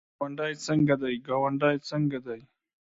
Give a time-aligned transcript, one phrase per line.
[0.15, 0.53] ګاونډی
[1.87, 2.39] څنګه دی؟